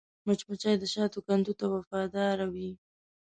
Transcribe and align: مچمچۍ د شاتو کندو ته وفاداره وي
مچمچۍ 0.25 0.75
د 0.79 0.83
شاتو 0.93 1.19
کندو 1.27 1.53
ته 1.59 1.65
وفاداره 1.75 2.45
وي 2.53 2.71